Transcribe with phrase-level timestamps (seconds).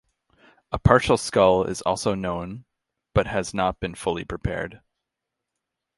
[0.71, 2.65] A partial skull is also known
[3.13, 4.81] but has not been fully prepared.